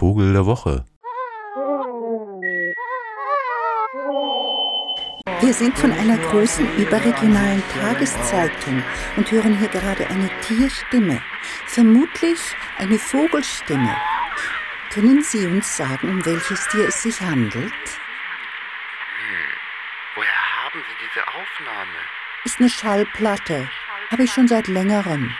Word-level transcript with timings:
Vogel 0.00 0.32
der 0.32 0.46
Woche. 0.46 0.86
Wir 5.42 5.52
sind 5.52 5.76
von 5.76 5.92
einer 5.92 6.16
großen 6.16 6.66
überregionalen 6.78 7.62
Tageszeitung 7.68 8.82
und 9.18 9.30
hören 9.30 9.58
hier 9.58 9.68
gerade 9.68 10.06
eine 10.06 10.30
Tierstimme, 10.40 11.20
vermutlich 11.66 12.38
eine 12.78 12.98
Vogelstimme. 12.98 13.94
Können 14.88 15.22
Sie 15.22 15.46
uns 15.46 15.76
sagen, 15.76 16.08
um 16.08 16.24
welches 16.24 16.66
Tier 16.68 16.88
es 16.88 17.02
sich 17.02 17.20
handelt? 17.20 17.52
Hm. 17.60 19.52
Woher 20.14 20.64
haben 20.64 20.80
Sie 20.80 20.96
diese 21.04 21.28
Aufnahme? 21.28 21.98
Ist 22.44 22.58
eine 22.58 22.70
Schallplatte. 22.70 23.68
Habe 24.10 24.22
ich 24.22 24.32
schon 24.32 24.48
seit 24.48 24.66
längerem. 24.66 25.30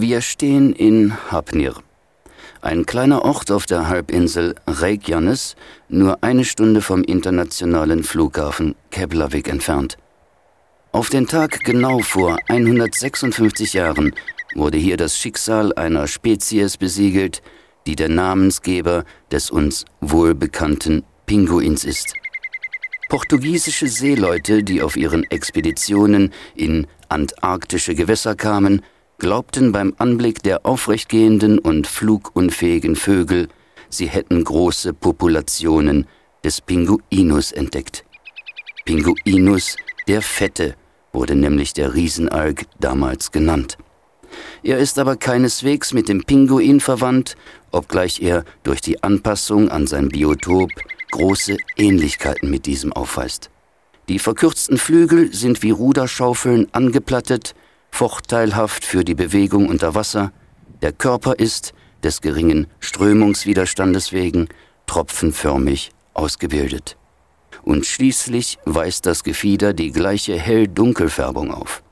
Wir 0.00 0.22
stehen 0.22 0.72
in 0.72 1.16
Hapnir, 1.30 1.76
ein 2.62 2.84
kleiner 2.84 3.24
Ort 3.24 3.52
auf 3.52 3.64
der 3.64 3.86
Halbinsel 3.86 4.56
Reykjanes, 4.66 5.54
nur 5.88 6.18
eine 6.24 6.44
Stunde 6.44 6.82
vom 6.82 7.04
internationalen 7.04 8.02
Flughafen 8.02 8.74
Keflavik 8.90 9.48
entfernt. 9.48 9.96
Auf 10.90 11.10
den 11.10 11.28
Tag 11.28 11.60
genau 11.62 12.00
vor 12.00 12.40
156 12.48 13.74
Jahren 13.74 14.16
wurde 14.56 14.78
hier 14.78 14.96
das 14.96 15.16
Schicksal 15.16 15.72
einer 15.74 16.08
Spezies 16.08 16.76
besiegelt, 16.76 17.40
die 17.86 17.94
der 17.94 18.08
Namensgeber 18.08 19.04
des 19.30 19.48
uns 19.48 19.84
wohlbekannten 20.00 21.04
Pinguins 21.26 21.84
ist. 21.84 22.14
Portugiesische 23.08 23.86
Seeleute, 23.86 24.64
die 24.64 24.82
auf 24.82 24.96
ihren 24.96 25.22
Expeditionen 25.30 26.32
in 26.56 26.88
antarktische 27.08 27.94
Gewässer 27.94 28.34
kamen, 28.34 28.82
glaubten 29.18 29.72
beim 29.72 29.94
Anblick 29.98 30.42
der 30.42 30.66
aufrechtgehenden 30.66 31.58
und 31.58 31.86
flugunfähigen 31.86 32.96
Vögel, 32.96 33.48
sie 33.88 34.06
hätten 34.06 34.44
große 34.44 34.92
Populationen 34.92 36.06
des 36.42 36.60
Pinguinus 36.60 37.52
entdeckt. 37.52 38.04
Pinguinus, 38.84 39.76
der 40.06 40.20
Fette, 40.20 40.74
wurde 41.12 41.34
nämlich 41.34 41.72
der 41.72 41.94
Riesenalg 41.94 42.66
damals 42.80 43.30
genannt. 43.30 43.78
Er 44.62 44.78
ist 44.78 44.98
aber 44.98 45.16
keineswegs 45.16 45.92
mit 45.92 46.08
dem 46.08 46.24
Pinguin 46.24 46.80
verwandt, 46.80 47.36
obgleich 47.70 48.20
er 48.20 48.44
durch 48.64 48.80
die 48.80 49.02
Anpassung 49.02 49.68
an 49.68 49.86
sein 49.86 50.08
Biotop 50.08 50.70
große 51.12 51.56
Ähnlichkeiten 51.76 52.50
mit 52.50 52.66
diesem 52.66 52.92
aufweist. 52.92 53.50
Die 54.08 54.18
verkürzten 54.18 54.76
Flügel 54.76 55.32
sind 55.32 55.62
wie 55.62 55.70
Ruderschaufeln 55.70 56.66
angeplattet, 56.72 57.54
vorteilhaft 57.94 58.84
für 58.84 59.04
die 59.04 59.14
Bewegung 59.14 59.68
unter 59.68 59.94
Wasser, 59.94 60.32
der 60.82 60.90
Körper 60.90 61.38
ist, 61.38 61.74
des 62.02 62.20
geringen 62.20 62.66
Strömungswiderstandes 62.80 64.12
wegen, 64.12 64.48
tropfenförmig 64.86 65.92
ausgebildet. 66.12 66.96
Und 67.62 67.86
schließlich 67.86 68.58
weist 68.64 69.06
das 69.06 69.22
Gefieder 69.22 69.72
die 69.72 69.92
gleiche 69.92 70.36
hell-dunkelfärbung 70.36 71.52
auf. 71.52 71.84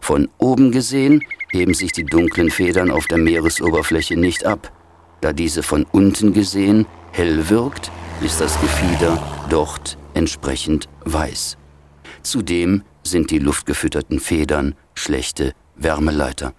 Von 0.00 0.30
oben 0.38 0.72
gesehen 0.72 1.22
heben 1.50 1.74
sich 1.74 1.92
die 1.92 2.04
dunklen 2.04 2.50
Federn 2.50 2.90
auf 2.90 3.06
der 3.06 3.18
Meeresoberfläche 3.18 4.16
nicht 4.16 4.46
ab. 4.46 4.72
Da 5.20 5.34
diese 5.34 5.62
von 5.62 5.84
unten 5.92 6.32
gesehen 6.32 6.86
hell 7.12 7.50
wirkt, 7.50 7.92
ist 8.22 8.40
das 8.40 8.58
Gefieder 8.58 9.22
dort 9.50 9.98
entsprechend 10.14 10.88
weiß. 11.04 11.58
Zudem 12.22 12.84
sind 13.02 13.30
die 13.30 13.38
luftgefütterten 13.38 14.20
Federn 14.20 14.74
schlechte 14.94 15.54
Wärmeleiter. 15.76 16.54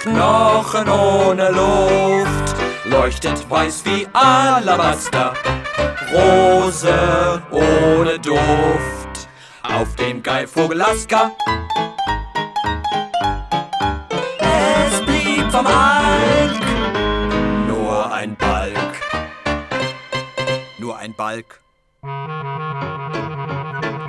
Knochen 0.00 0.88
ohne 0.88 1.50
Luft, 1.50 2.54
leuchtet 2.84 3.48
weiß 3.50 3.84
wie 3.84 4.06
Alabaster. 4.12 5.34
Rose 6.12 7.42
ohne 7.50 8.18
Duft, 8.18 9.28
auf 9.62 9.96
dem 9.96 10.22
Geifvogel 10.22 10.80
Alaska. 10.80 11.32
Es 14.38 15.02
blieb 15.02 15.50
vom 15.50 15.66
Alk 15.66 16.62
nur 17.66 18.12
ein 18.12 18.36
Balk, 18.36 19.00
nur 20.78 20.96
ein 20.96 21.12
Balk 21.14 21.60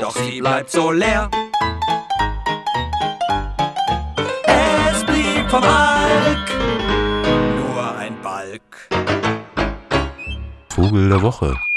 doch 0.00 0.16
sie 0.16 0.40
bleibt 0.40 0.70
so 0.70 0.90
leer. 0.90 1.30
Vom 5.50 5.60
Balk. 5.62 6.46
Nur 7.56 7.96
ein 7.98 8.16
Balk. 8.22 8.88
Vogel 10.68 11.08
der 11.08 11.22
Woche. 11.22 11.69